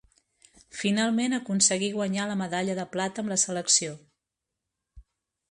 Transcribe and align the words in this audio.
Finalment 0.77 1.37
aconseguí 1.37 1.89
guanyar 1.97 2.25
la 2.31 2.39
medalla 2.41 2.77
de 2.81 2.87
plata 2.97 3.25
amb 3.25 3.35
la 3.35 3.39
selecció. 3.45 3.95